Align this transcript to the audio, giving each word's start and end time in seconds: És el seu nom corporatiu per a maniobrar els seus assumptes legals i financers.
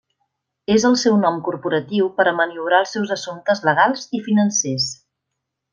És 0.75 0.85
el 0.89 0.95
seu 1.01 1.17
nom 1.25 1.37
corporatiu 1.49 2.09
per 2.21 2.27
a 2.31 2.35
maniobrar 2.39 2.79
els 2.85 2.97
seus 2.97 3.15
assumptes 3.17 3.65
legals 3.71 4.11
i 4.21 4.27
financers. 4.31 4.93